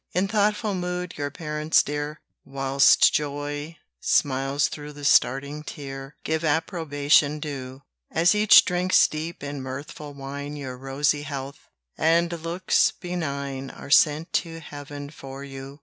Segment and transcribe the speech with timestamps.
[0.13, 7.39] In thoughtful mood your parents dear, Whilst joy smiles through the starting tear, Give approbation
[7.39, 7.83] due.
[8.09, 11.67] As each drinks deep in mirthful wine Your rosy health,
[11.99, 15.79] and looks benign Are sent to heaven for you.